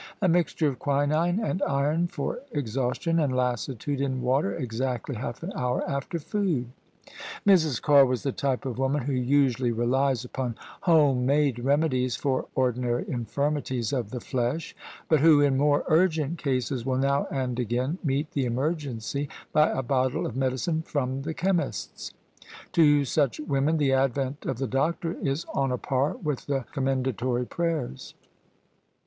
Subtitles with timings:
[0.19, 5.53] A mixture of quinine and iron for exhaustion and lassitude In water exactly half an
[5.55, 6.71] hour after food."
[7.45, 7.79] Mrs.
[7.79, 10.55] Carr was the type of woman who usually relies upon
[10.89, 14.75] home made remedies for ordinary infirmities of the flesh;
[15.07, 19.83] but who, in more urgent cases, will now and again meet the emergency by a
[19.83, 21.59] bottle of medicine from the chem.
[21.59, 22.11] ist's.
[22.71, 27.45] To such women the advent of the doctor is on a par with the Commendatory
[27.47, 28.15] prayers.